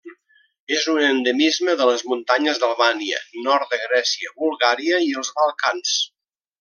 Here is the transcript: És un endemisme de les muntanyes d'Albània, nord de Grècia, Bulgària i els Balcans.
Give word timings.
És 0.75 0.85
un 0.93 1.01
endemisme 1.09 1.75
de 1.81 1.85
les 1.89 2.01
muntanyes 2.13 2.61
d'Albània, 2.63 3.21
nord 3.49 3.75
de 3.75 3.79
Grècia, 3.85 4.33
Bulgària 4.41 5.03
i 5.11 5.13
els 5.21 5.31
Balcans. 5.43 5.95